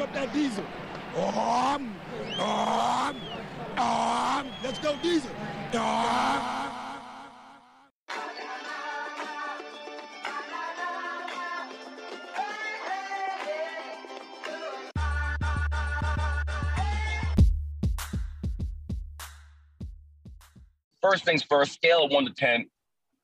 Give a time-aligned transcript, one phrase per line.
[0.00, 0.64] up that diesel.
[1.16, 1.94] Um,
[2.38, 3.16] um,
[3.76, 5.30] um, let's go diesel.
[5.74, 6.70] Um.
[21.02, 22.66] First things first, scale of one to 10.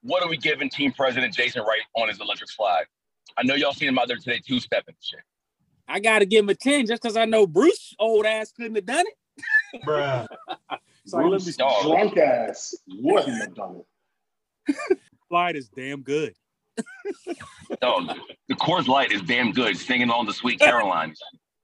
[0.02, 2.84] What are we giving team president Jason Wright on his electric slide?
[3.38, 5.20] I know y'all seen him out there today, two stepping shit.
[5.88, 8.74] I got to give him a 10 just because I know Bruce, old ass, couldn't
[8.74, 9.82] have done it.
[9.84, 10.26] Bruh.
[11.06, 11.84] Sorry, let me Bruce, Dog.
[11.84, 13.82] drunk ass wouldn't have done
[14.68, 14.98] it.
[15.28, 16.34] slide is damn good.
[17.82, 18.06] No,
[18.48, 21.14] the Coors Light is damn good, singing on the Sweet Caroline.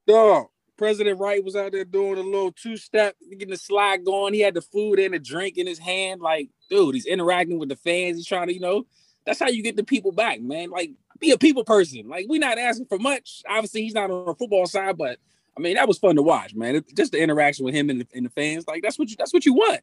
[0.06, 0.46] Dog.
[0.76, 4.34] President Wright was out there doing a little two step, getting the slide going.
[4.34, 6.20] He had the food and the drink in his hand.
[6.20, 8.16] Like, dude, he's interacting with the fans.
[8.16, 8.84] He's trying to, you know,
[9.24, 10.70] that's how you get the people back, man.
[10.70, 12.08] Like, be a people person.
[12.08, 13.42] Like, we're not asking for much.
[13.48, 15.18] Obviously, he's not on the football side, but
[15.56, 16.76] I mean, that was fun to watch, man.
[16.76, 18.66] It- just the interaction with him and the, and the fans.
[18.66, 19.80] Like, that's what you that's what you want.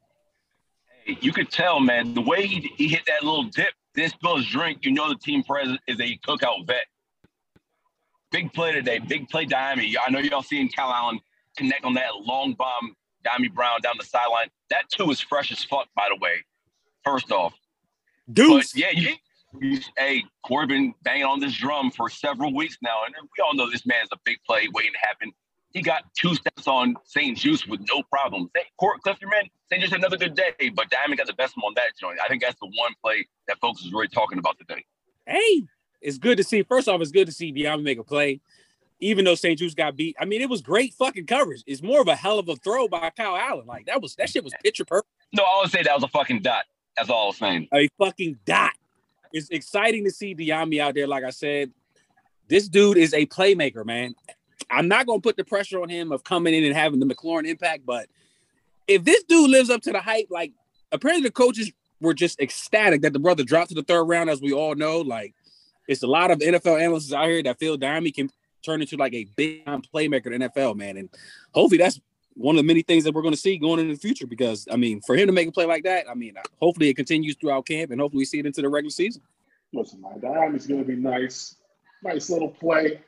[1.06, 4.38] Hey, you could tell, man, the way he, he hit that little dip, then spill
[4.38, 6.86] his drink, you know the team president is a cookout vet.
[8.32, 9.96] Big play today, big play Dyami.
[10.06, 11.20] I know y'all seeing Kyle Allen
[11.58, 14.50] connect on that long bomb, Dyami Brown down the sideline.
[14.70, 16.34] That too is fresh as fuck, by the way.
[17.04, 17.54] First off,
[18.32, 18.76] Deuce.
[18.76, 19.16] yeah, you,
[19.98, 23.70] hey, Corey been banging on this drum for several weeks now, and we all know
[23.70, 25.32] this man is a big play waiting to happen.
[25.72, 28.50] He got two steps on St-Juste with no problem.
[28.56, 28.68] St.
[28.80, 31.92] Court Clifterman, St-Juste had another good day, but Diamond got the best one on that
[32.00, 32.18] joint.
[32.24, 34.84] I think that's the one play that folks is really talking about today.
[35.28, 35.64] hey,
[36.02, 36.64] it's good to see.
[36.64, 38.42] First off, it's good to see Dyami make a play,
[39.00, 40.16] even though St-Juste got beat.
[40.20, 41.64] I mean, it was great fucking coverage.
[41.68, 43.68] It's more of a hell of a throw by Kyle Allen.
[43.68, 45.10] Like that was that shit was picture perfect.
[45.34, 46.66] No, I would say that was a fucking dot.
[46.98, 47.68] That's all I was saying.
[47.74, 48.72] A fucking dot.
[49.32, 51.08] It's exciting to see Dyami out there.
[51.08, 51.72] Like I said,
[52.48, 54.16] this dude is a playmaker, man.
[54.70, 57.48] I'm not gonna put the pressure on him of coming in and having the McLaurin
[57.48, 58.08] impact, but
[58.88, 60.52] if this dude lives up to the hype, like
[60.92, 61.72] apparently the coaches
[62.02, 65.00] were just ecstatic that the brother dropped to the third round, as we all know.
[65.00, 65.34] Like
[65.88, 68.30] it's a lot of NFL analysts out here that feel Dyami can
[68.64, 70.98] turn into like a big time playmaker in the NFL, man.
[70.98, 71.10] And
[71.54, 72.00] hopefully that's
[72.36, 74.28] one of the many things that we're going to see going into the future.
[74.28, 76.96] Because I mean, for him to make a play like that, I mean, hopefully it
[76.96, 79.22] continues throughout camp, and hopefully we see it into the regular season.
[79.74, 81.56] Listen, man, Diamond's going to be nice.
[82.04, 83.02] Nice little play.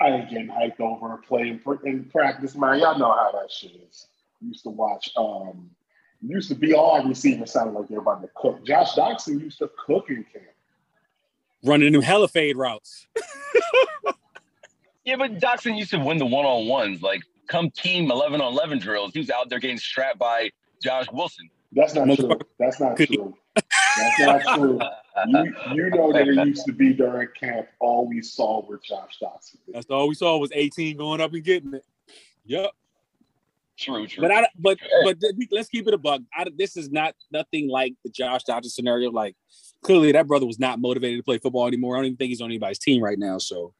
[0.00, 2.80] I ain't getting hyped over a play in, in practice, man.
[2.80, 4.06] Y'all know how that shit is.
[4.40, 5.70] Used to watch, um,
[6.20, 8.66] used to be all receivers sounded like they're about to cook.
[8.66, 10.44] Josh Doctson used to cook in camp.
[11.64, 13.06] Running them hella fade routes.
[15.04, 17.02] Yeah, but Doctson used to win the one on ones.
[17.02, 20.50] Like, come team 11 on 11 drills, he was out there getting strapped by
[20.82, 21.48] Josh Wilson.
[21.72, 22.38] That's not true.
[22.58, 23.34] That's not true.
[23.54, 24.80] That's not true.
[25.28, 29.18] You, you know that it used to be during camp, all we saw were Josh
[29.22, 29.56] Doctson.
[29.68, 31.84] That's all we saw was 18 going up and getting it.
[32.46, 32.70] Yep.
[33.76, 34.22] True, true.
[34.22, 35.16] But I but but
[35.50, 36.24] let's keep it a bug.
[36.32, 39.10] I, this is not nothing like the Josh Doctson scenario.
[39.10, 39.34] Like
[39.82, 41.96] clearly that brother was not motivated to play football anymore.
[41.96, 43.38] I don't even think he's on anybody's team right now.
[43.38, 43.74] So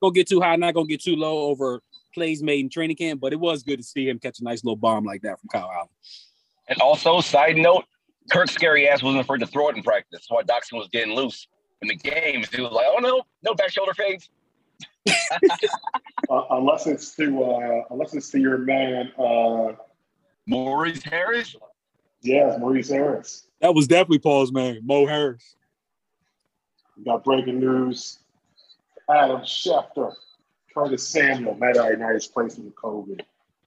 [0.00, 3.20] gonna get too high, not gonna get too low over plays made in training camp.
[3.20, 5.48] But it was good to see him catch a nice little bomb like that from
[5.48, 5.88] Kyle Allen.
[6.68, 7.84] And also, side note,
[8.30, 10.08] Kirk's scary ass wasn't afraid to throw it in practice.
[10.12, 11.48] That's why Doctson was getting loose
[11.82, 12.48] in the games.
[12.48, 14.30] He was like, oh no, no back shoulder fades.
[16.28, 19.72] Uh, unless it's to uh, unless it's to your man, uh,
[20.46, 21.56] Maurice Harris.
[22.22, 23.48] yes, Maurice Harris.
[23.60, 25.56] That was definitely Paul's man, Mo Harris.
[26.96, 28.20] We got breaking news.
[29.08, 30.14] Adam Schefter,
[30.74, 33.20] Curtis Samuel Matt Ioannidis place in the COVID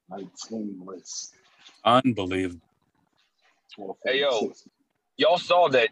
[0.09, 1.33] 19 list.
[1.85, 2.61] Unbelievable.
[4.05, 4.53] Hey, yo.
[5.17, 5.89] Y'all saw that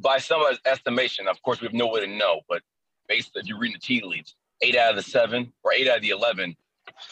[0.00, 1.28] by some estimation.
[1.28, 2.62] Of course, we have no way to know, but
[3.08, 5.96] based if you read the tea leaves, eight out of the seven or eight out
[5.96, 6.56] of the eleven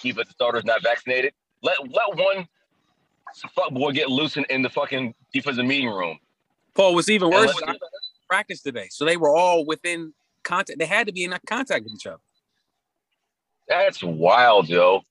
[0.02, 1.32] defensive starters not vaccinated.
[1.62, 2.46] Let let one
[3.54, 6.18] fuck boy get loose in, in the fucking defensive meeting room.
[6.74, 7.54] Paul was even worse.
[8.28, 10.78] Practice today, so they were all within contact.
[10.78, 12.20] They had to be in contact with each other.
[13.68, 15.02] That's wild, yo.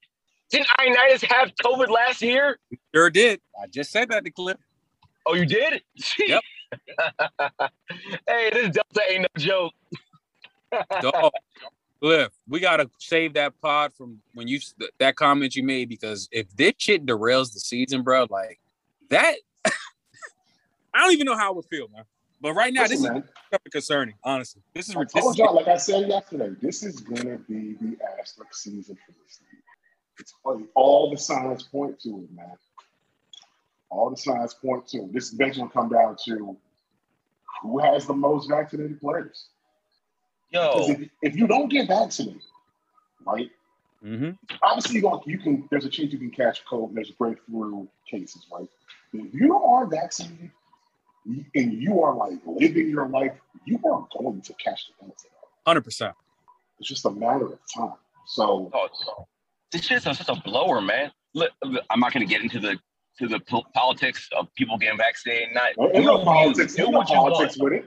[0.50, 2.59] Didn't Ioannidis have COVID last year?
[2.94, 3.39] Sure did.
[3.62, 4.57] I just said that to Cliff.
[5.25, 5.81] Oh, you did?
[6.19, 6.42] Yep.
[8.27, 9.74] hey, this Delta ain't no joke.
[11.01, 11.31] Dog.
[12.01, 14.59] Cliff, we gotta save that pod from when you
[15.00, 18.59] that comment you made because if this shit derails the season, bro, like
[19.09, 19.71] that, I
[20.95, 22.06] don't even know how I would feel, man.
[22.41, 23.23] But right now, Listen, this man,
[23.53, 24.15] is concerning.
[24.23, 27.75] Honestly, this is I told is y'all, like I said yesterday, this is gonna be
[27.79, 29.61] the asterisk season for this league.
[30.19, 32.57] It's all, all the signs point to it, man.
[33.89, 35.13] All the signs point to it.
[35.13, 36.57] This bench will come down to
[37.61, 39.49] who has the most vaccinated players.
[40.49, 42.41] Yo, if, if you don't get vaccinated,
[43.25, 43.51] right,
[44.03, 44.31] Mm-hmm.
[44.63, 45.67] Obviously, you, going you can.
[45.69, 46.95] There's a chance you can catch COVID.
[46.95, 48.67] There's breakthrough cases, right?
[49.13, 50.49] If you aren't vaccinated
[51.25, 53.33] and you are like living your life,
[53.65, 55.15] you are going to catch the Delta.
[55.65, 56.15] Hundred percent.
[56.79, 57.94] It's just a matter of time.
[58.27, 58.88] So Oh,
[59.71, 61.12] this shit's such a blower, man.
[61.33, 62.77] Look, look, I'm not going to get into the
[63.19, 65.50] to the po- politics of people getting vaccinated.
[65.53, 66.77] Not ain't do no politics.
[66.77, 67.33] you- Ain't do no what you want.
[67.35, 67.85] politics with it.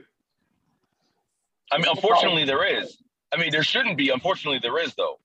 [1.72, 2.98] I mean, unfortunately, there is.
[3.32, 4.10] I mean, there shouldn't be.
[4.10, 5.18] Unfortunately, there is, though.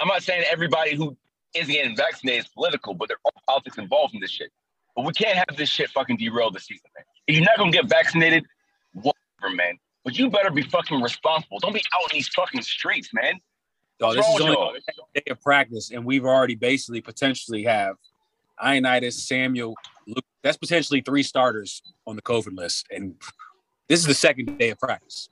[0.00, 1.16] I'm not saying everybody who
[1.54, 4.50] isn't getting vaccinated is political, but there are politics involved in this shit.
[4.94, 7.04] But we can't have this shit fucking derail the season, man.
[7.26, 8.44] If you're not gonna get vaccinated,
[8.92, 9.78] whatever, man.
[10.04, 11.58] But you better be fucking responsible.
[11.60, 13.34] Don't be out in these fucking streets, man.
[13.98, 15.08] Dog, What's this is with only y'all?
[15.14, 17.96] day of practice, and we've already basically potentially have
[18.62, 19.74] Ioannidis, Samuel,
[20.06, 20.24] Luke.
[20.42, 23.14] That's potentially three starters on the COVID list, and
[23.88, 25.28] this is the second day of practice.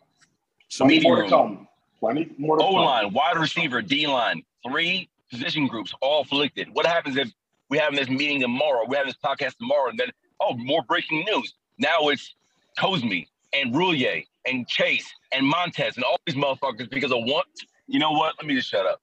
[0.69, 1.69] So Plenty Meeting more to come.
[1.99, 2.85] Plenty more to O come.
[2.85, 6.69] line, wide receiver, D line, three position groups all afflicted.
[6.73, 7.33] What happens if
[7.71, 8.85] we have this meeting tomorrow?
[8.87, 11.55] We have this podcast tomorrow, and then oh, more breaking news.
[11.79, 12.35] Now it's
[12.79, 17.45] Cosmi and Roullier and Chase and Montez and all these motherfuckers because of one.
[17.87, 18.35] You know what?
[18.39, 19.01] Let me just shut up.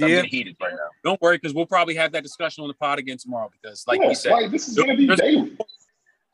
[0.00, 0.88] I'm yeah, heated right now.
[1.04, 3.48] don't worry, because we'll probably have that discussion on the pod again tomorrow.
[3.52, 5.56] Because, like yeah, we said, like this is gonna be daily.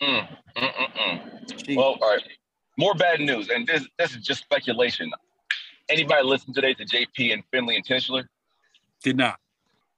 [0.01, 1.77] Mm, mm, mm, mm.
[1.77, 2.23] Well, all right.
[2.79, 5.11] More bad news, and this this is just speculation.
[5.91, 8.25] Anybody listen today to JP and Finlay and Tischler?
[9.03, 9.39] did not.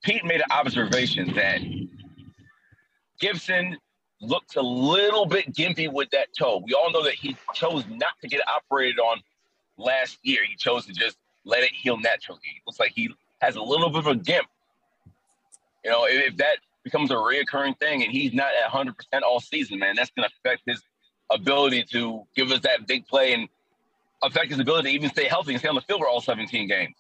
[0.02, 1.60] Pete made an observation that
[3.20, 3.78] Gibson
[4.20, 6.62] looked a little bit gimpy with that toe.
[6.64, 9.20] We all know that he chose not to get operated on
[9.76, 10.40] last year.
[10.48, 12.40] He chose to just let it heal naturally.
[12.44, 13.10] It looks like he
[13.40, 14.46] has a little bit of a gimp.
[15.84, 19.40] You know, if, if that becomes a reoccurring thing and he's not at 100% all
[19.40, 20.82] season, man, that's going to affect his
[21.30, 23.48] ability to give us that big play and
[24.22, 26.68] affect his ability to even stay healthy and stay on the field for all 17
[26.68, 26.94] games.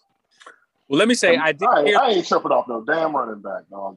[0.92, 1.98] Well, let me say I did I, hear.
[1.98, 3.96] I ain't tripping off no damn running back, dog.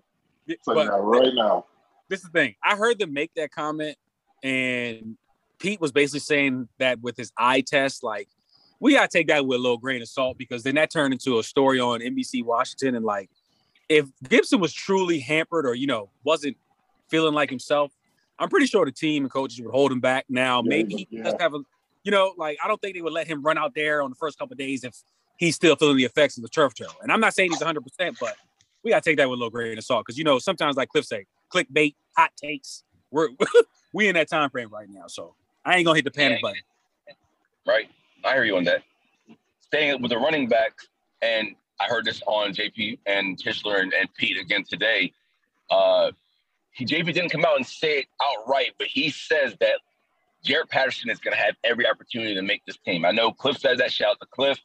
[0.66, 1.66] But right now.
[2.08, 2.56] this is the thing.
[2.64, 3.98] I heard them make that comment,
[4.42, 5.18] and
[5.60, 8.30] Pete was basically saying that with his eye test, like
[8.80, 11.38] we gotta take that with a little grain of salt because then that turned into
[11.38, 13.30] a story on NBC Washington, and like
[13.90, 16.56] if Gibson was truly hampered or you know wasn't
[17.10, 17.92] feeling like himself,
[18.40, 20.28] I'm pretty sure the team and coaches would hold him back.
[20.30, 21.24] Now Yeah, maybe he yeah.
[21.24, 21.60] does have a,
[22.06, 24.16] you know, like I don't think they would let him run out there on the
[24.16, 24.96] first couple of days if
[25.38, 26.86] he's still feeling the effects of the turf toe.
[27.02, 28.36] And I'm not saying he's 100, percent but
[28.84, 30.90] we gotta take that with a little grain of salt because you know sometimes like
[30.90, 32.84] Cliff say, clickbait, hot takes.
[33.12, 33.30] We're
[33.94, 36.50] we in that time frame right now, so I ain't gonna hit the panic Yeah.
[36.50, 36.62] button.
[37.66, 37.90] right?
[38.24, 38.84] I hear you on that.
[39.62, 40.74] Staying with the running back,
[41.22, 45.12] and I heard this on JP and Tischler and, and Pete again today.
[45.70, 46.12] Uh,
[46.72, 49.80] he, JP didn't come out and say it outright, but he says that
[50.46, 53.04] Jaret Patterson is going to have every opportunity to make this team.
[53.06, 53.92] I know Cliff says that.
[53.92, 54.60] Shout out to Cliff.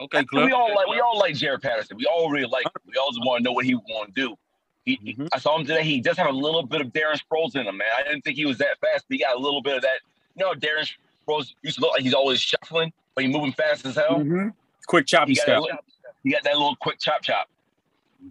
[0.00, 0.46] Okay, Cliff.
[0.46, 1.96] We all like we all like Jaret Patterson.
[1.96, 2.72] We all really like him.
[2.86, 4.36] We all just want to know what he want to do.
[4.84, 5.28] He, he- Mhm.
[5.32, 5.82] I saw him today.
[5.84, 7.86] He does have a little bit of Darren Sproles in him, man.
[7.96, 10.00] I didn't think he was that fast, but he got a little bit of that.
[10.36, 10.90] You know, Darren
[11.26, 14.16] Sproles used to look like he's always shuffling, but he's moving fast as hell.
[14.18, 14.52] Mhm.
[14.88, 15.62] Quick choppy He stuff.
[15.62, 15.78] little,
[16.24, 17.48] he got that little quick chop chop.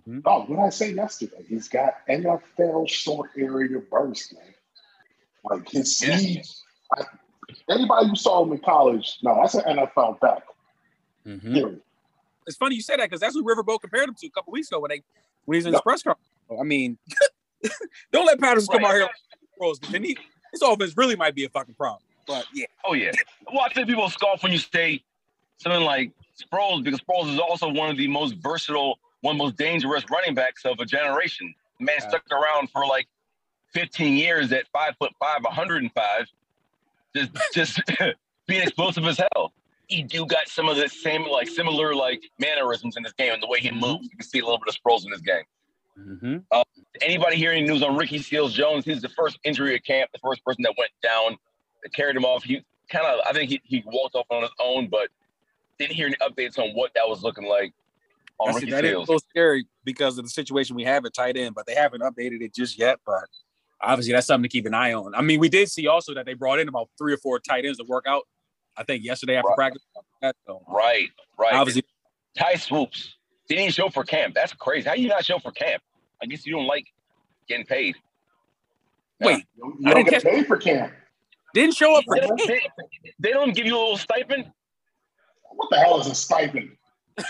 [0.07, 0.21] Mhm.
[0.25, 1.43] Oh, what did I say yesterday?
[1.47, 4.43] He's got NFL short area burst, man.
[5.45, 6.17] Like his Yeah.
[6.17, 6.45] speed.
[6.97, 7.03] I,
[7.69, 10.43] anybody who saw him in college, no, that's an NFL back.
[11.25, 11.53] Mhm.
[11.53, 11.81] Period.
[12.45, 14.69] It's funny you said that because that's who Riverboat compared him to a couple weeks
[14.69, 15.03] ago when they
[15.45, 15.83] when he's in his Yep.
[15.83, 16.29] press conference.
[16.59, 16.97] I mean,
[18.11, 18.89] don't let Patterson come Right.
[18.89, 19.11] out here like
[19.57, 20.17] pros because then he
[20.51, 22.01] his offense really might be a fucking problem.
[22.27, 23.11] But yeah, Oh yeah.
[23.51, 25.01] Well, I think people scoff when you say
[25.57, 29.43] something like Sproles because Sproles is also one of the most versatile, one of the
[29.45, 31.53] most dangerous running backs of a generation.
[31.79, 32.09] The man Yeah.
[32.09, 33.07] stuck around for like
[33.73, 36.27] 15 years at five foot five, 105,
[37.15, 37.79] just just
[38.47, 39.53] being explosive as hell.
[39.87, 43.43] He do got some of the same like similar like mannerisms in his game and
[43.43, 44.03] the way he moves.
[44.03, 45.43] You can see a little bit of Sproles in his game.
[45.99, 46.61] mm-hmm.
[47.01, 48.85] Anybody hearing any news on Ricky Seals Jones?
[48.85, 51.37] He's the first injury at camp, the first person that went down,
[51.83, 52.43] that carried him off.
[52.43, 55.09] He kind of, I think he, he walked off on his own, but
[55.79, 57.73] didn't hear any updates on what that was looking like
[58.39, 59.07] on Ricky that is Seals.
[59.07, 62.41] so scary because of the situation we have at tight end, but they haven't updated
[62.41, 62.99] it just yet.
[63.05, 63.25] But
[63.81, 65.15] obviously, that's something to keep an eye on.
[65.15, 67.65] I mean, we did see also that they brought in about three or four tight
[67.65, 68.23] ends to work out.
[68.77, 69.55] I think yesterday after Right.
[69.55, 69.83] practice.
[70.47, 71.53] So um, Right, right.
[71.53, 71.83] obviously,
[72.37, 73.15] Ty Swoopes
[73.47, 74.33] didn't even show for camp.
[74.33, 74.87] That's crazy.
[74.87, 75.83] How you not show for camp?
[76.21, 76.85] I guess you don't like
[77.47, 77.95] getting paid.
[79.19, 80.93] wait, You don't, I don't didn't get paid for camp.
[81.53, 82.49] didn't show up for They don't, camp.
[83.03, 84.49] they, they don't give you a little stipend.
[85.51, 86.71] What the hell is a stipend?
[87.19, 87.23] I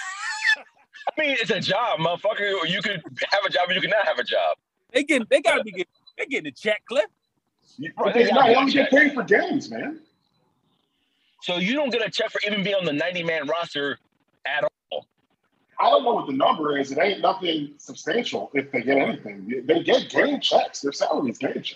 [1.21, 2.69] mean, it's a job, motherfucker.
[2.69, 4.57] You could have a job, or you could not have a job.
[4.93, 5.85] They getting they gotta be getting
[6.17, 7.05] they getting a check clip.
[7.97, 9.99] Right, They, they no, gotta they get only get paid for games, man.
[11.43, 13.97] So you don't get a check for even being on the 90 man roster
[14.45, 15.05] at all.
[15.77, 16.89] I don't know what the number is.
[16.93, 19.63] It ain't nothing substantial if they get anything.
[19.65, 20.79] They get game checks.
[20.79, 21.75] Their salaries game checks.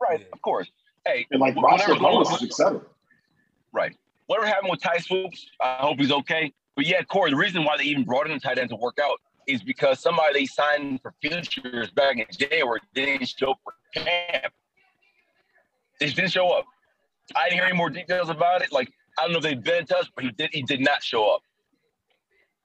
[0.00, 0.70] Right, of course.
[1.04, 2.80] Hey, And like whatever- roster bonuses, et cetera.
[3.72, 3.96] Right.
[4.26, 6.52] Whatever happened with Ty Swoopes, I hope he's okay.
[6.76, 8.98] But yeah, Corey, the reason why they even brought in a tight end to work
[9.02, 13.72] out is because somebody they signed for futures back in January didn't show up for
[14.00, 14.52] camp.
[15.98, 16.66] They just didn't show up.
[17.34, 18.70] I didn't hear any more details about it.
[18.70, 21.02] Like, I don't know if they've been in touch, but he did he did not
[21.02, 21.42] show up.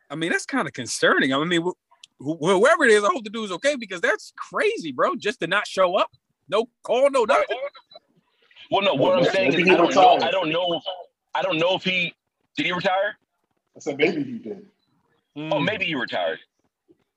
[0.10, 1.34] I mean, that's kind of concerning.
[1.34, 4.92] I mean, wh- wh- whoever it is, I hope the dude's okay because that's crazy,
[4.92, 5.16] bro.
[5.16, 6.12] Just to not show up,
[6.50, 7.58] no call, no nothing.
[8.70, 10.20] Well, no, what I'm saying is I don't know.
[10.22, 10.82] I don't know.
[11.36, 12.14] I don't know if he
[12.56, 13.18] did he retire?
[13.76, 14.66] I said maybe he did.
[15.36, 16.40] Oh, maybe he retired.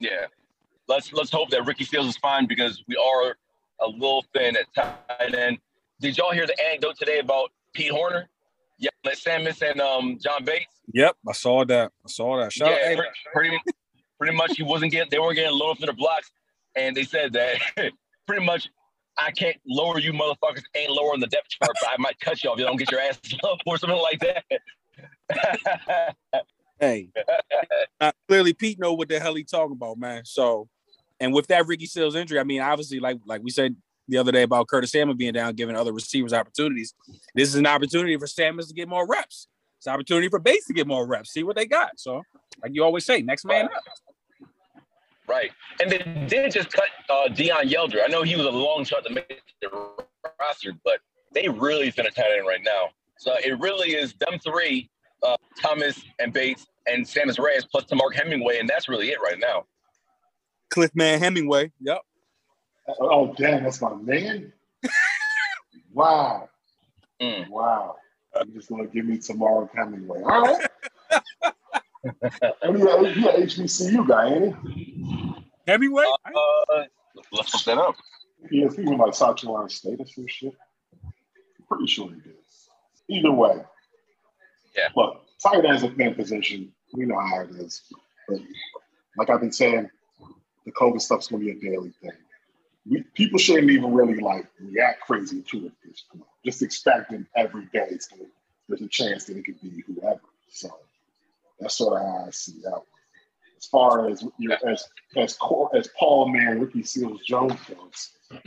[0.01, 0.27] Yeah.
[0.89, 3.37] Let's let's hope that Ricky Seals is fine because we are
[3.81, 5.59] a little thin at tight end.
[6.01, 8.25] Did y'all hear the anecdote today about Pete Hoener?
[8.79, 10.67] Yeah, at Sammis and um, John Bates.
[10.93, 11.93] Yep, I saw that.
[12.05, 12.53] I saw that.
[12.53, 13.59] Shout yeah, pretty, pretty
[14.19, 16.31] pretty much he wasn't getting they weren't getting loaded for the blocks,
[16.75, 17.59] and they said that
[18.27, 18.69] pretty much
[19.19, 22.51] I can't lower you motherfuckers ain't lowering the depth chart, but I might cut you
[22.51, 24.45] off if you don't get your ass up or something like that.
[26.81, 27.09] hey,
[28.01, 30.25] uh, clearly Pete know what the hell he talking about, man.
[30.25, 30.69] So,
[31.19, 33.75] and with that Ricky Seals injury, I mean, obviously, like like we said
[34.09, 36.95] the other day about Curtis Samuel being down, giving other receivers opportunities.
[37.35, 39.49] This is an opportunity for Samuels to get more reps.
[39.79, 41.33] It's an opportunity for Bates to get more reps.
[41.33, 41.99] See what they got.
[41.99, 42.23] So,
[42.63, 43.71] like you always say, next man up.
[45.29, 45.51] Right.
[45.83, 45.99] And they
[46.29, 48.05] did just cut uh, Deion Yeldra.
[48.05, 49.69] I know he was a long shot to make the
[50.41, 51.01] roster, but
[51.35, 52.91] they really thin a tight end right now.
[53.19, 54.89] So it really is them three,
[55.23, 59.39] uh, Thomas and Bates and Sammis Reyes plus Temarrick Hemingway, and that's really it right
[59.39, 59.65] now.
[60.71, 61.73] Cliffman Hemingway.
[61.81, 62.01] Yep.
[63.01, 64.53] Oh damn, that's my man.
[65.93, 66.49] wow,
[67.21, 67.49] Mm.
[67.49, 67.97] wow.
[68.39, 70.23] I'm just gonna give me tomorrow Hemingway.
[70.23, 70.69] All right.
[72.63, 75.35] and he a, he a HBCU guy, ain't he?
[75.67, 76.05] Hemingway.
[76.27, 76.85] Uh,
[77.33, 77.97] let's look that up.
[78.51, 78.77] He is.
[78.77, 80.53] He was like South Carolina State or some shit.
[81.69, 82.35] Pretty sure he did.
[83.09, 83.63] Either way.
[84.77, 84.89] Yeah.
[84.95, 86.73] Look, tight end's a thin position.
[86.93, 87.83] We know how it is.
[88.29, 88.39] But
[89.17, 89.89] like I've been saying,
[90.67, 92.13] the COVID stuff's gonna be a daily thing.
[92.89, 96.25] We, people shouldn't even really like react crazy to it at this point.
[96.45, 98.25] Just expecting every day it's gonna,
[98.69, 100.21] there's a chance that it could be whoever.
[100.49, 100.69] So
[101.59, 102.83] that's sort of how I see that.
[103.59, 104.85] As far as you know, as
[105.17, 108.11] as Cor- as Paul Man, Ricky Seals Jones goes,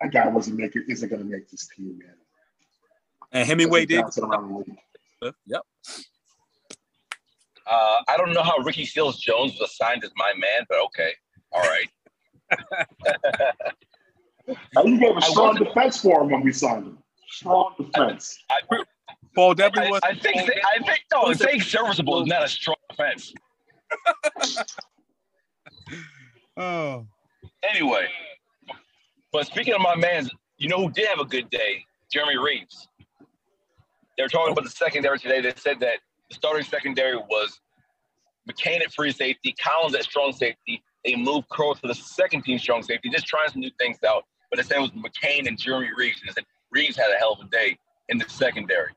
[0.00, 2.14] that guy wasn't making isn't gonna make this team, man.
[3.32, 4.02] And Hemingway did.
[4.02, 5.34] Bouncing around the league.
[5.46, 5.62] Yep.
[7.66, 11.12] Uh, I don't know how Ricky Seals Jones was assigned as my man, but okay.
[11.52, 11.86] All right.
[14.74, 16.98] Now, you gave a strong defense for him when we signed him.
[17.28, 18.38] Strong defense.
[18.50, 18.60] I,
[19.34, 20.00] Paul definitely was.
[20.02, 23.32] I think I think no, saying serviceable is not a strong defense.
[26.58, 27.06] Oh.
[27.62, 28.08] Anyway,
[29.32, 31.84] but speaking of my man, you know who did have a good day?
[32.12, 32.88] Jeremy Reaves.
[34.16, 35.40] They were talking about the secondary today.
[35.40, 37.60] They said that the starting secondary was
[38.50, 40.82] McCain at free safety, Collins at strong safety.
[41.08, 44.24] They moved Crow to the second team strong safety, just trying some new things out.
[44.50, 46.20] But they said it was McCain and Jeremy Reaves.
[46.20, 47.78] And they said Reaves had a hell of a day
[48.10, 48.92] in the secondary.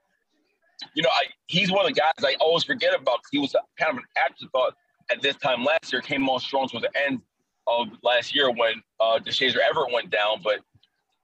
[0.93, 3.91] You know, I, he's one of the guys I always forget about he was kind
[3.91, 4.73] of an afterthought
[5.09, 6.01] at this time last year.
[6.01, 7.21] Came on strong towards the end
[7.67, 10.59] of last year when uh, Deshazor Everett went down, but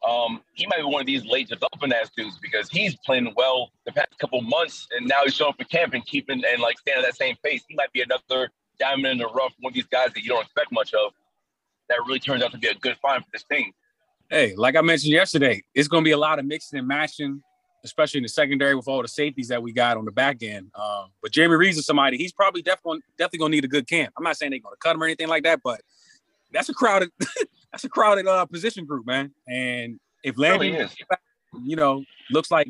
[0.10, 3.72] um, he might be one of these late developing ass dudes because he's playing well
[3.86, 6.80] the past couple months, and now he's showing up for camp and keeping and like
[6.80, 7.66] staying at that same pace.
[7.68, 10.44] He might be another diamond in the rough, one of these guys that you don't
[10.44, 11.12] expect much of.
[11.90, 13.72] That really turns out to be a good find for this team.
[14.30, 17.42] Hey, like I mentioned yesterday, it's going to be a lot of mixing and matching,
[17.86, 20.70] especially in the secondary with all the safeties that we got on the back end.
[20.76, 23.88] Um, but Jeremy Reaves is somebody he's probably definitely definitely going to need a good
[23.88, 24.14] camp.
[24.18, 25.80] I'm not saying they're going to cut him or anything like that, but
[26.52, 27.10] that's a crowded
[27.72, 29.32] that's a crowded uh, position group, man.
[29.48, 30.96] And if really Landry, is.
[31.64, 32.68] you know, looks like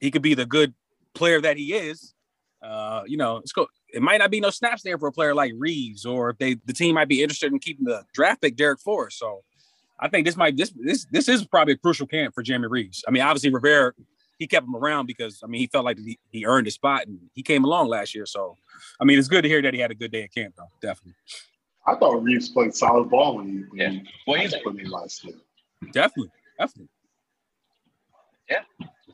[0.00, 0.72] he could be the good
[1.14, 2.14] player that he is,
[2.62, 3.66] uh, you know, it's go.
[3.92, 6.54] It might not be no snaps there for a player like Reaves, or if they
[6.66, 9.18] the team might be interested in keeping the draft pick Darrick Forrest.
[9.18, 9.42] So
[10.00, 13.04] I think this might this this this is probably a crucial camp for Jeremy Reaves.
[13.06, 13.92] I mean, obviously Rivera
[14.38, 17.06] he kept him around because I mean he felt like he, he earned his spot
[17.06, 18.26] and he came along last year.
[18.26, 18.56] So
[19.00, 20.70] I mean it's good to hear that he had a good day at camp though,
[20.80, 21.14] definitely,
[21.86, 23.90] I thought Reaves played solid ball when he, when Yeah.
[23.90, 25.34] he Well, he's put in last year.
[25.92, 26.88] definitely, definitely.
[28.50, 28.62] Yeah.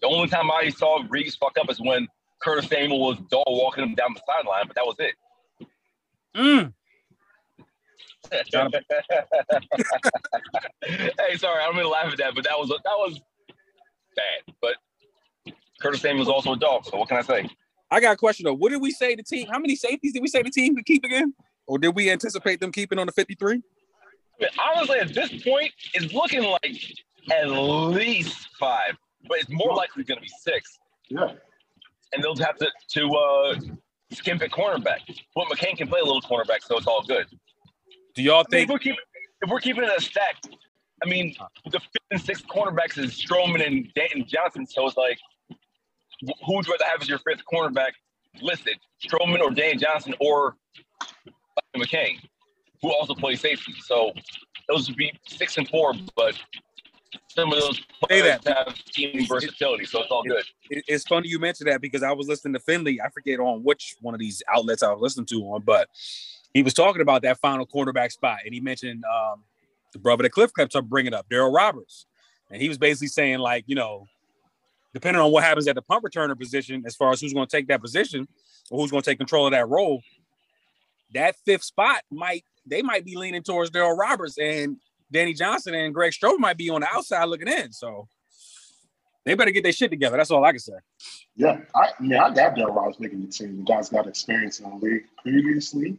[0.00, 2.06] The only time I saw Reaves fuck up is when
[2.40, 5.14] Curtis Samuel was dog walking him down the sideline, but that was it.
[6.36, 6.72] Mm.
[10.84, 13.20] hey, sorry, I don't mean to laugh at that, but that was that was
[14.14, 14.54] bad.
[14.60, 14.74] But
[15.80, 17.48] Curtis Samuel was also a dog, so what can I say?
[17.90, 18.54] I got a question though.
[18.54, 19.46] What did we say the team?
[19.48, 21.34] How many safeties did we say the team could keep again?
[21.66, 23.62] Or did we anticipate them keeping on the 53?
[24.58, 26.76] Honestly, at this point, it's looking like
[27.30, 28.96] at least five,
[29.28, 30.78] but it's more likely going to be six.
[31.08, 31.32] Yeah.
[32.12, 33.54] And they'll have to to uh,
[34.12, 35.00] skimp at cornerback.
[35.34, 37.26] But McCain can play a little cornerback, so it's all good.
[38.14, 39.04] Do y'all I mean, think if we're keeping
[39.42, 40.36] if we're keeping it a stack,
[41.04, 41.34] I mean,
[41.66, 44.66] the fifth and sixth cornerbacks is Stroman and Danny Johnson.
[44.66, 45.18] So it's like,
[45.50, 47.92] who would you rather have as your fifth cornerback
[48.40, 48.78] listed?
[49.06, 50.56] Stroman or Dan Johnson or
[51.76, 52.18] McCain,
[52.82, 53.74] who also plays safety.
[53.84, 54.12] So
[54.68, 56.38] those would be six and four, but
[57.28, 57.82] some of those Say
[58.20, 58.66] players that.
[58.66, 60.44] have team versatility, so it's all good.
[60.70, 62.98] it- it's funny you mentioned that because I was listening to Finlay.
[63.04, 65.88] I forget on which one of these outlets I was listening to on, but
[66.54, 69.42] he was talking about that final cornerback spot, and he mentioned um,
[69.92, 72.06] the brother that Cliff kept up bringing up, Darryl Roberts,
[72.50, 74.06] and he was basically saying like, you know,
[74.94, 77.56] depending on what happens at the punt returner position, as far as who's going to
[77.56, 78.26] take that position
[78.70, 80.02] or who's going to take control of that role,
[81.14, 84.76] that fifth spot might they might be leaning towards Darryl Roberts and
[85.10, 87.72] Danny Johnson and Greg Strobe might be on the outside looking in.
[87.72, 88.08] So
[89.24, 90.16] they better get their shit together.
[90.16, 90.74] That's all I can say.
[91.36, 93.58] Yeah, I yeah, I got Darryl Roberts making the team.
[93.58, 95.98] The guy's got experience in the league previously.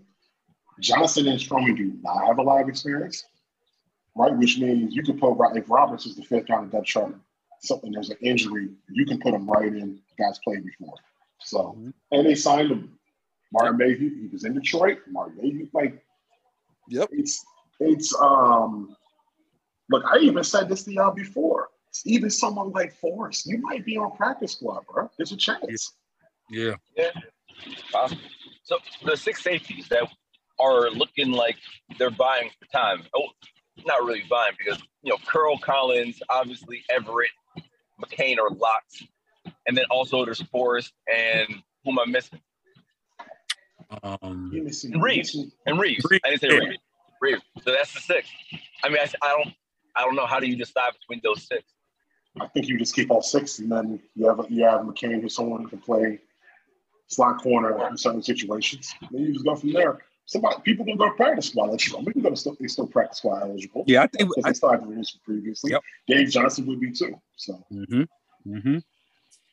[0.80, 3.26] Johnson and Stroman do not have a lot of experience,
[4.16, 4.36] right?
[4.36, 7.16] Which means you could put if Roberts is the fifth on the depth chart,
[7.62, 10.00] something there's an injury, you can put him right in.
[10.18, 10.96] The guy's played before,
[11.42, 11.94] so Mhm.
[12.12, 12.98] and they signed him.
[13.52, 15.00] Martin Mayhew, he was in Detroit.
[15.10, 16.04] Martin Mayhew, like,
[16.88, 17.10] Yep.
[17.12, 17.46] it's
[17.80, 18.96] it's um.
[19.90, 21.70] Look, I even said this to y'all before.
[22.06, 25.10] Even someone like Forrest, you might be on practice squad, bro.
[25.18, 25.94] There's a chance.
[26.50, 26.76] Yeah.
[27.92, 28.22] Possible.
[28.64, 30.04] So the six safeties that
[30.60, 31.58] are looking like
[31.98, 33.04] they're buying for time.
[33.16, 33.26] Oh,
[33.86, 37.32] not really buying because you know Curl Collins, obviously Everett,
[38.04, 39.04] McCain are locked,
[39.68, 41.48] and then also there's Forrest and
[41.84, 42.40] who am I missing?
[44.04, 44.84] Um, Reaves.
[44.84, 45.02] And
[45.80, 46.06] Reaves.
[46.10, 46.50] Reaves, I didn't say.
[46.50, 46.78] Reaves.
[47.22, 47.42] Reaves.
[47.64, 48.30] So that's the six.
[48.84, 49.54] I mean, I, I don't,
[50.00, 50.26] I don't know.
[50.26, 51.64] How do you decide between those six?
[52.40, 55.36] I think you just keep all six, and then you have you have McCain, who's
[55.36, 56.20] someone who can play
[57.08, 58.94] slot corner in certain situations.
[59.12, 60.00] Then you just go from there.
[60.26, 61.72] Somebody, people can go to practice squad.
[61.72, 63.84] Like, we can go to still, they still practice squad eligible.
[63.88, 64.30] yeah, I think.
[64.46, 65.72] I, they still have released previously.
[65.72, 65.82] Yep.
[66.08, 67.20] Dave Johnson would be too.
[67.36, 68.04] So hmm
[68.46, 68.78] hmm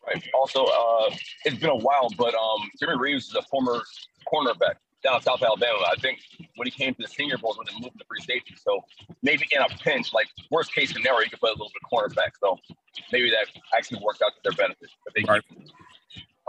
[0.07, 0.23] Right.
[0.35, 1.11] Also, uh,
[1.45, 3.83] it's been a while, but um, Jimmy Reeves is a former
[4.33, 5.79] cornerback down in South Alabama.
[5.91, 6.21] I think
[6.57, 8.55] when he came to the Senior Bowl, when they moved to free safety.
[8.57, 8.85] So
[9.23, 11.91] maybe in a pinch, like worst case scenario, you could play a little bit of
[11.91, 12.31] cornerback.
[12.41, 12.59] So
[13.13, 14.89] maybe that actually worked out to their benefit.
[15.07, 15.43] If they Right.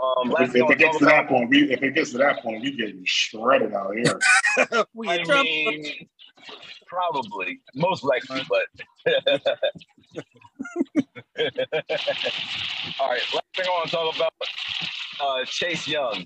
[0.00, 2.40] Um, last if, if it gets to that point, we if it gets to that
[2.40, 4.84] point, we getting shredded out here.
[4.94, 6.06] we I mean,
[6.86, 8.62] probably, most likely, but.
[13.00, 14.32] All right, last thing I want to talk about
[15.20, 16.24] uh, Chase Young.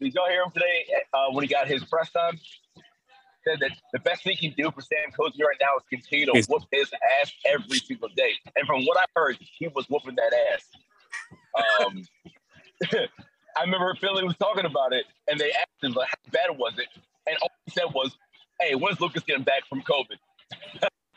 [0.00, 2.38] Did y'all hear him today uh, when he got his press time?
[3.46, 6.26] Said that the best thing he can do for Sam Cosmi right now is continue
[6.26, 6.46] to Yes.
[6.48, 8.30] whoop his ass every single day.
[8.56, 10.64] And from what I heard, he was whooping that ass.
[11.84, 12.02] Um,
[13.56, 16.72] I remember Philly was talking about it, and they asked him, like, how bad was
[16.78, 16.88] it?
[17.28, 18.16] And all he said was,
[18.60, 20.16] hey, when's Lucas getting back from COVID?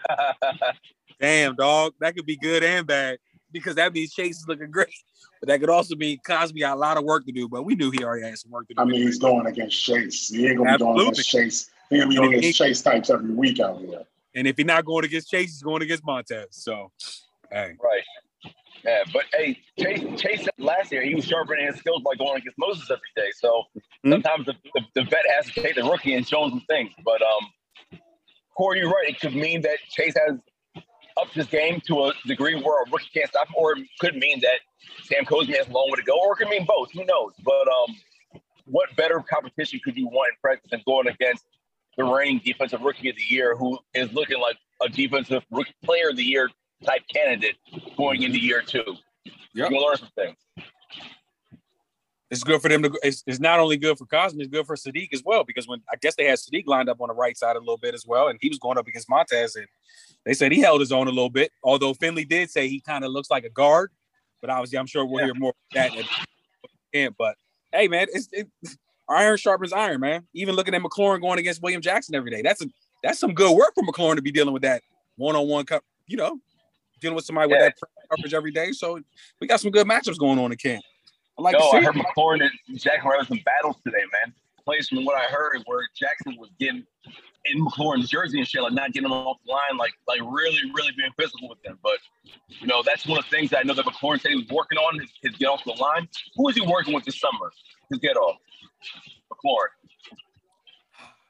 [1.20, 1.94] Damn, dog.
[2.00, 3.18] That could be good and bad
[3.52, 4.90] because that means Chase is looking great.
[5.40, 7.48] But that could also mean Cosmi got a lot of work to do.
[7.48, 8.82] But we knew he already had some work to do.
[8.82, 10.30] I mean, he's going against Chase.
[10.30, 11.12] He ain't gonna be going Absolutely.
[11.12, 11.70] against Chase.
[11.92, 14.02] He gonna be going against Chase types every week out here.
[14.34, 16.48] and if he's not going against Chase, he's going against Montez.
[16.50, 16.92] So,
[17.52, 18.02] hey, Right.
[18.84, 22.58] Yeah, but hey, Chase, Chase last year he was sharpening his skills by going against
[22.58, 23.30] Moses every day.
[23.36, 23.66] So
[24.04, 24.14] Hmm.
[24.14, 26.90] sometimes the, the, the vet has to take the rookie and show him some things.
[27.06, 28.02] But um,
[28.58, 29.10] Corey, you're right.
[29.10, 30.38] It could mean that Chase has
[31.20, 34.16] upped his game to a degree where a rookie can't stop him, or it could
[34.16, 34.60] mean that
[35.04, 36.92] Sam Cosmi has a long way to go, or it could mean both.
[36.92, 37.34] Who knows?
[37.44, 37.96] But um,
[38.66, 41.46] what better competition could you want in practice than going against
[41.98, 46.10] the reigning defensive rookie of the year, who is looking like a defensive rookie player
[46.10, 46.50] of the year
[46.86, 47.56] type candidate
[47.98, 48.84] going into year two?
[48.86, 49.36] Yep.
[49.54, 50.38] You're gonna learn some things.
[52.30, 52.92] It's good for them to.
[53.04, 55.82] It's, it's not only good for Cosmi, it's good for Saahdiq as well because when
[55.92, 58.06] I guess they had Saahdiq lined up on the right side a little bit as
[58.06, 59.66] well, and he was going up against Montez, and
[60.26, 61.52] they said he held his own a little bit.
[61.64, 63.92] Although Finlay did say he kind of looks like a guard,
[64.42, 67.14] but obviously I'm sure we'll hear more of that.
[67.18, 67.36] But
[67.72, 68.50] hey, man, it's it,
[69.08, 70.28] iron sharpens iron, man.
[70.34, 72.68] Even looking at McLaurin going against William Jackson every day, that's a
[73.04, 74.82] that's some good work for McLaurin to be dealing with that
[75.16, 75.84] one on one cup.
[76.08, 76.40] You know,
[77.00, 77.76] dealing with somebody with that
[78.10, 78.72] coverage every day.
[78.72, 79.00] So
[79.40, 80.84] we got some good matchups going on in camp.
[81.38, 82.06] I like No, I heard it.
[82.06, 84.34] McLaurin and Jackson were having some battles today, man.
[84.66, 86.84] Plays from what I heard where Jackson was getting
[87.46, 90.60] in McLaurin's jersey and shit, like not getting him off the line, like like really,
[90.76, 91.80] really being physical with them.
[91.82, 92.00] But
[92.50, 94.50] you know, that's one of the things that I know that McLaurin said he was
[94.50, 96.08] working on his, his get off the line.
[96.36, 97.52] Who is he working with this summer?
[97.90, 98.38] His get off.
[99.32, 99.70] McLaurin.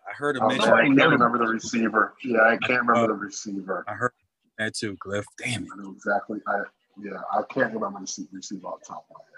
[0.10, 0.70] I heard him mention.
[0.70, 2.14] man, I can't remember the receiver.
[2.24, 3.84] Yeah, I can't remember the receiver.
[3.88, 4.14] I heard
[4.58, 5.26] that too, Cliff.
[5.38, 5.70] Damn it.
[5.78, 6.40] I know exactly.
[6.48, 6.62] I
[7.00, 9.37] yeah, I can't remember the se- receiver off the top of my head.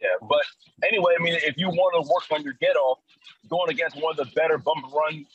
[0.00, 0.40] Yeah, but
[0.84, 2.98] anyway, I mean, if you want to work on your get off,
[3.48, 5.26] going against one of the better bump run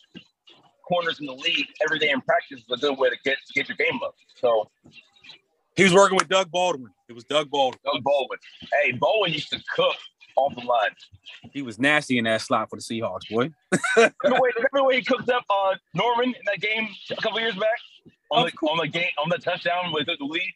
[0.87, 3.53] corners in the league every day in practice is a good way to get to
[3.53, 4.15] get your game up.
[4.35, 4.69] So
[5.75, 6.91] He was working with Doug Baldwin.
[7.09, 7.79] It was Doug Baldwin.
[7.83, 8.39] Doug Baldwin.
[8.71, 9.95] Hey, Baldwin used to cook
[10.35, 10.89] off the line.
[11.51, 13.51] He was nasty in that slot for the Seahawks, boy.
[13.95, 17.21] Remember the way, remember the way he cooked up uh, Norman in that game a
[17.21, 17.79] couple years back
[18.31, 20.53] on Of the on the game on the touchdown with the lead.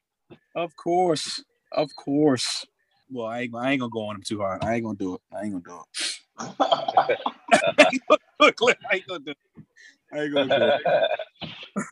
[0.55, 1.43] Of course.
[1.71, 2.65] Of course.
[3.11, 4.63] Well, I ain't, I ain't gonna go on him too hard.
[4.63, 5.21] I ain't gonna do it.
[5.35, 6.09] I ain't gonna do it.
[6.59, 9.37] I ain't gonna do it, I ain't gonna do it.
[10.13, 10.71] I ain't gonna do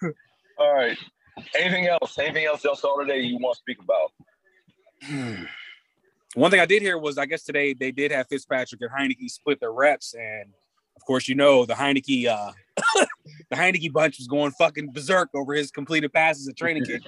[0.04, 0.16] it.
[0.58, 0.98] All right.
[1.58, 2.18] Anything else?
[2.18, 4.12] Anything else y'all saw today you want to speak about?
[6.36, 9.30] One thing I did hear was I guess today they did have Fitzpatrick and Heinicke
[9.30, 10.54] split their reps, and
[10.96, 12.52] of course you know the Heinicke uh
[13.50, 17.04] the Heinicke bunch was going fucking berserk over his completed passes at training camp.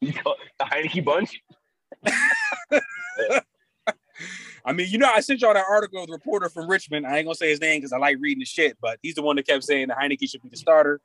[0.00, 1.42] The Heinicke bunch?
[4.66, 7.06] I mean, you know, I sent y'all that article of the reporter from Richmond.
[7.06, 9.22] I ain't gonna say his name because I like reading the shit, but he's the
[9.22, 11.00] one that kept saying that Heinicke should be the starter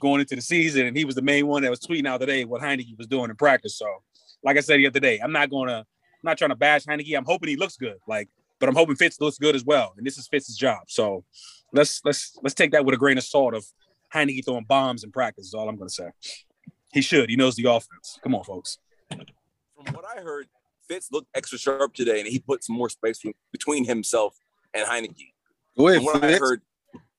[0.00, 2.44] going into the season, and he was the main one that was tweeting out today
[2.44, 3.76] what Heinicke was doing in practice.
[3.76, 3.86] So,
[4.42, 7.16] like I said the other day, I'm not gonna, I'm not trying to bash Heinicke.
[7.16, 10.06] I'm hoping he looks good, like, but I'm hoping Fitz looks good as well, and
[10.06, 10.84] this is Fitz's job.
[10.88, 11.24] So,
[11.72, 13.66] let's let's let's take that with a grain of salt of
[14.14, 15.48] Heinicke throwing bombs in practice.
[15.48, 16.08] Is all I'm gonna say.
[16.92, 17.28] He should.
[17.30, 18.18] He knows the offense.
[18.22, 18.78] Come on, folks.
[19.84, 20.46] From what I heard,
[20.88, 24.36] Fitz looked extra sharp today, and he put some more space between himself
[24.74, 25.32] and Heinicke.
[25.76, 26.62] Go From what I heard,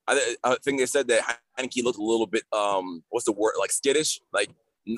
[0.07, 3.53] I, I think they said that Heinicke looked a little bit um, what's the word,
[3.59, 4.49] like skittish, like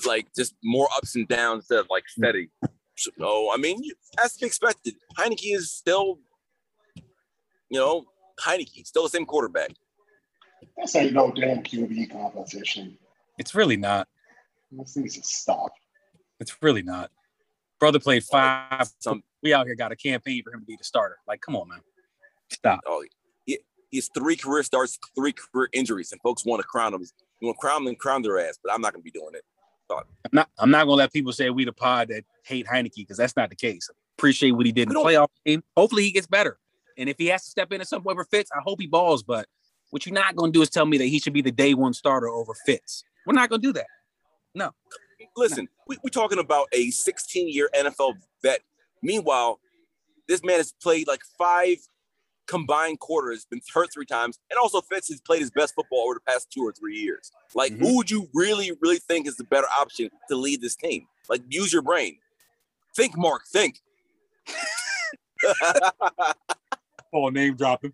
[0.06, 2.50] like just more ups and downs instead of like steady.
[2.98, 3.82] So I mean,
[4.24, 6.20] as to be expected, Heinicke is still,
[7.70, 8.06] you know,
[8.44, 9.72] Heinicke, still the same quarterback.
[10.78, 12.98] This ain't no damn QB competition.
[13.38, 14.08] It's really not.
[14.72, 15.72] This needs to stop.
[16.40, 17.12] It's really not.
[17.86, 18.90] Brother played five.
[18.98, 21.18] Some We out here got a campaign for him to be the starter.
[21.28, 21.82] Like, come on, man.
[22.50, 22.80] Stop.
[22.88, 23.06] oh,
[23.46, 23.60] he,
[23.92, 27.02] he has three career starts, three career injuries, and folks want to crown him.
[27.42, 29.36] You want to crown them, crown their ass, but I'm not going to be doing
[29.36, 29.44] it.
[29.92, 30.50] I'm not.
[30.58, 33.52] I'm not gonna let people say we the pod that hate Heinicke because that's not
[33.52, 33.88] the case.
[34.18, 35.64] Appreciate what he did in the playoff game.
[35.78, 36.58] Hopefully he gets better.
[36.98, 38.88] And if he has to step in at some point for Fitz, I hope he
[38.88, 39.22] balls.
[39.22, 39.46] But
[39.92, 41.94] what you're not gonna do is tell me that he should be the day one
[41.94, 43.04] starter over Fitz.
[43.28, 43.86] We're not gonna do that.
[44.56, 44.72] No.
[45.36, 48.62] Listen, we, we're talking about a 16 year NFL vet.
[49.02, 49.60] Meanwhile,
[50.28, 51.78] this man has played like five
[52.48, 56.14] combined quarters, been hurt three times, and also Fitz has played his best football over
[56.16, 57.32] the past two or three years.
[57.56, 57.80] Like, Mhm.
[57.80, 61.08] who would you really, really think is the better option to lead this team?
[61.28, 62.20] Like, use your brain.
[62.96, 63.82] Think, Mark, think.
[67.18, 67.94] Oh, name dropping.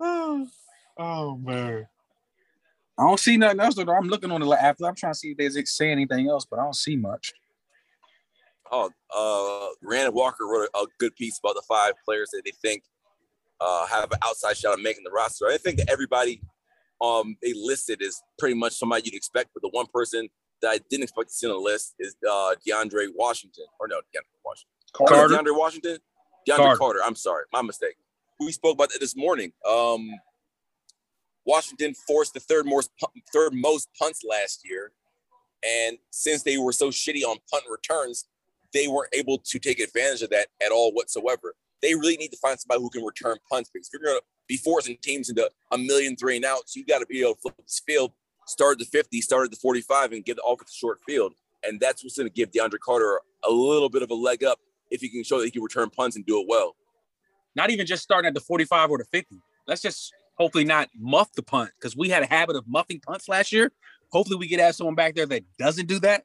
[0.00, 0.46] oh,
[0.96, 1.88] oh man.
[2.98, 3.74] I don't see nothing else.
[3.74, 3.90] Though.
[3.92, 4.86] I'm looking on the la- after.
[4.86, 7.32] I'm trying to see if they say anything else, but I don't see much.
[8.70, 12.52] oh, uh, Rand Walker wrote a, a good piece about the five players that they
[12.62, 12.84] think
[13.60, 15.46] uh, have an outside shot of making the roster.
[15.48, 16.42] I think that everybody
[17.00, 20.28] um, they listed is pretty much somebody you'd expect, but the one person
[20.60, 23.96] that I didn't expect to see on the list is uh, DeAndre Washington, or no,
[23.96, 25.14] DeAndre Washington, Carter.
[25.14, 25.34] Carter.
[25.34, 25.98] DeAndre Washington,
[26.48, 26.78] DeAndre Carter.
[26.78, 27.00] Carter.
[27.04, 27.96] I'm sorry, my mistake.
[28.38, 29.52] We spoke about that this morning.
[29.68, 30.10] Um,
[31.44, 32.90] Washington forced the third most
[33.32, 34.92] third most punts last year,
[35.64, 38.26] and since they were so shitty on punt returns,
[38.72, 41.54] they weren't able to take advantage of that at all whatsoever.
[41.82, 44.24] They really need to find somebody who can return punts because if you're going to
[44.48, 47.40] be forcing teams into a million three and outs, you got to be able to
[47.40, 48.12] flip this field,
[48.46, 51.34] start at the 50, start at the 45, and get off at the short field.
[51.64, 54.58] And that's what's going to give DeAndre Carter a little bit of a leg up
[54.90, 56.76] if he can show that he can return punts and do it well.
[57.54, 59.36] Not even just starting at the 45 or the 50.
[59.66, 63.28] Let's just hopefully not muff the punt because we had a habit of muffing punts
[63.28, 63.72] last year.
[64.10, 66.24] Hopefully, we could have someone back there that doesn't do that.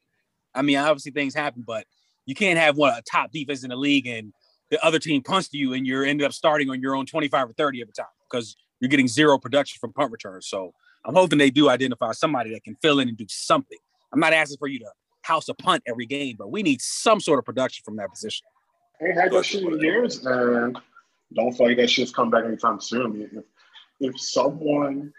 [0.54, 1.86] I mean, obviously things happen, but
[2.26, 4.34] you can't have one a top defense in the league and
[4.70, 7.50] the other team punts to you and you're ended up starting on your own 25
[7.50, 10.48] or 30 every time because you're getting zero production from punt returns.
[10.48, 10.74] So
[11.06, 13.78] I'm hoping they do identify somebody that can fill in and do something.
[14.12, 14.91] I'm not asking for you to
[15.22, 18.46] house a punt every game, but we need some sort of production from that position.
[19.02, 20.78] Ain't had that shit in years, and
[21.34, 23.22] don't feel like that shit's come back anytime soon.
[23.22, 23.43] If
[24.00, 25.12] if someone,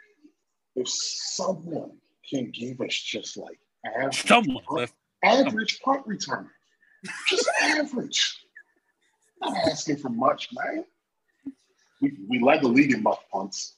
[0.76, 1.92] if someone
[2.28, 4.92] can give us just like average, Someone, punt,
[5.24, 6.48] average punt return,
[7.28, 8.36] just average.
[9.40, 10.84] Not asking for much, man.
[12.00, 13.76] We, we led the league in muff punts.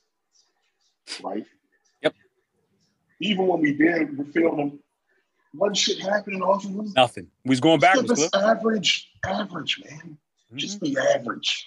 [1.22, 1.44] right?
[2.02, 2.14] Yep.
[3.20, 4.78] Even when we did, we filmed them.
[5.52, 6.92] What shit happening offensively?
[6.94, 7.26] Nothing.
[7.44, 8.28] We was going backwards.
[8.34, 10.16] Average, average, man.
[10.52, 10.56] Mhm.
[10.56, 11.66] Just be average.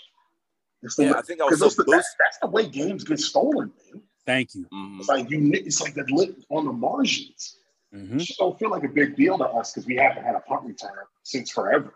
[0.84, 1.93] It's the Yeah, way- I think I was 'cause so that's, the, boosted.
[2.00, 4.04] that's, that's the way games get stolen, man.
[4.26, 4.65] Thank you.
[4.72, 5.00] Mhm.
[5.00, 5.39] It's like you.
[5.39, 7.58] ni- It's like that lit on the margins.
[7.93, 8.15] Mhm.
[8.15, 10.39] It just don't feel like a big deal to us because we haven't had a
[10.41, 10.91] punt return
[11.24, 11.93] since forever.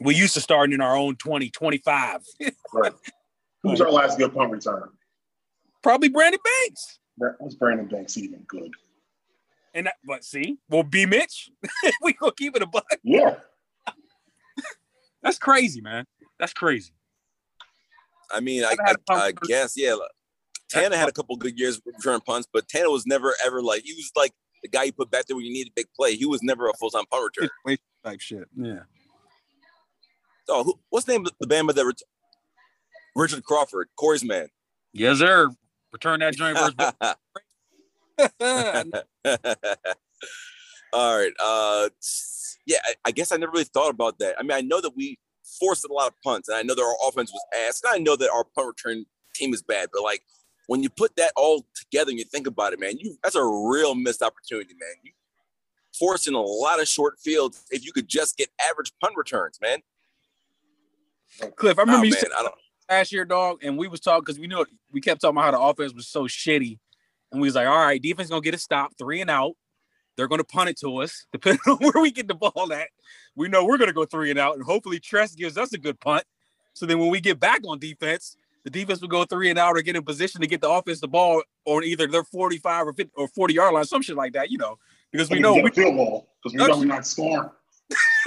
[0.00, 2.22] We used to starting in our own 20, 25.
[2.72, 2.92] Right.
[3.62, 4.90] Who's our last good punt return?
[5.82, 6.98] Probably Brandon Banks.
[7.18, 8.72] Bra- Was Brandon Banks even good?
[9.74, 11.50] And that, but see, well, B Mitch,
[12.02, 12.86] we gonna keep it a buck.
[13.02, 13.36] Yeah.
[15.22, 16.06] That's crazy, man.
[16.38, 16.92] That's crazy.
[18.32, 19.48] I mean, I, I've I, had a punt I return.
[19.48, 19.94] guess, yeah.
[19.94, 20.10] like,
[20.70, 23.94] Tana had a couple good years returning punts, but Tana was never ever like he
[23.94, 26.14] was like the guy you put back there when you need a big play.
[26.14, 27.50] He was never a full time punt return.
[28.04, 28.44] Type shit.
[28.56, 28.80] Yeah.
[30.48, 32.02] Oh, who, what's the name of the Bama that ret-
[33.14, 34.48] Richard Crawford, Corey's man.
[34.92, 35.48] Yes, sir.
[35.92, 36.74] Return that joint versus.
[40.92, 41.32] All right.
[41.40, 41.88] Uh,
[42.66, 44.36] yeah, I, I guess I never really thought about that.
[44.38, 45.18] I mean, I know that we
[45.58, 47.98] forced a lot of punts, and I know that our offense was ass, and I
[47.98, 49.88] know that our punt return team is bad.
[49.92, 50.22] But like
[50.66, 53.44] when you put that all together and you think about it, man, you that's a
[53.44, 54.94] real missed opportunity, man.
[55.02, 55.12] You
[55.98, 59.78] forcing a lot of short fields if you could just get average punt returns, man.
[61.56, 62.30] Cliff, I Oh, remember you man, said
[62.88, 65.58] last year, dog, and we was talking because we knew we kept talking about how
[65.58, 66.78] the offense was so shitty,
[67.32, 69.52] and we was like, all right, defense gonna get a stop, three and out.
[70.20, 72.88] They're gonna punt it to us, depending on where we get the ball at.
[73.36, 75.98] We know we're gonna go three and out, and hopefully Tress gives us a good
[75.98, 76.24] punt.
[76.74, 79.78] So then when we get back on defense, the defense will go three and out
[79.78, 82.92] or get in position to get the offense the ball on either their 45 or
[82.92, 84.76] 50 or 40 yard line, some shit like that, you know,
[85.10, 87.48] because we know we, field goal because we know we're not scoring.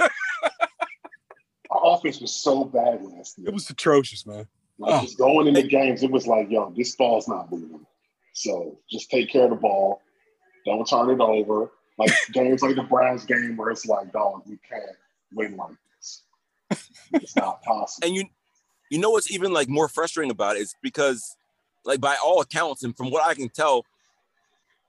[1.70, 3.46] Our offense was so bad last year.
[3.46, 4.48] it was atrocious, man.
[4.78, 5.02] Like Oh.
[5.02, 7.86] just going into games, it was like, yo, this ball's not moving.
[8.32, 10.00] So just take care of the ball.
[10.66, 11.70] Don't turn it over.
[11.96, 14.84] Like games like the Browns game where it's like, dog, we can't
[15.32, 16.22] win like this.
[17.12, 18.06] It's not possible.
[18.06, 18.24] And you,
[18.90, 21.36] you know what's even like more frustrating about it is because,
[21.84, 23.84] like by all accounts and from what I can tell,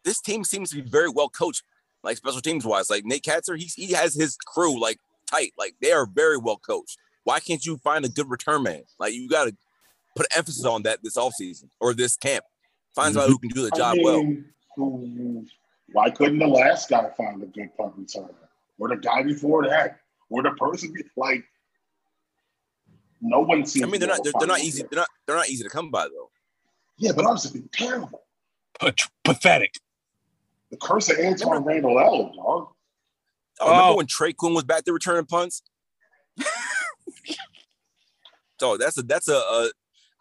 [0.04, 1.64] this team seems to be very well coached,
[2.04, 2.90] like special teams wise.
[2.90, 4.98] Like Nate Kaczor, he's he has his crew like
[5.30, 6.98] tight, like they are very well coached.
[7.24, 8.84] Why can't you find a good return man?
[9.00, 9.56] Like you got to
[10.16, 12.46] put emphasis on that this offseason or this camp.
[12.96, 14.24] Find somebody who can do the I job well.
[14.24, 15.46] mean, who-
[15.96, 18.36] why couldn't the last guy find a good punt returner?
[18.78, 20.00] Or the guy before that?
[20.30, 21.46] Or the person be- like
[23.22, 25.48] no one seems I mean, they're not they're, they're not easy they're not they're not
[25.48, 26.30] easy to come by though.
[26.98, 28.24] Yeah, but ours have been terrible.
[28.80, 29.76] Pat- Pathetic.
[30.70, 32.74] The curse of Antwaan Randle El, dog.
[33.62, 33.96] Oh, remember Oh.
[33.96, 35.62] when Trey Quinn was back there returning punts?
[38.60, 39.70] so that's a that's a, a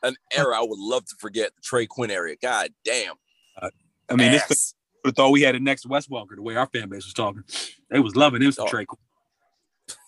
[0.04, 1.50] an era I would love to forget.
[1.56, 2.36] The Trey Quinn area.
[2.40, 3.14] God damn.
[3.60, 3.70] Uh,
[4.08, 4.73] I mean, this Ass.
[5.04, 7.12] Would have thought we had a next Wes Welker the way our fan base was
[7.12, 7.44] talking.
[7.90, 8.68] They was loving him some Oh.
[8.70, 8.86] Trey.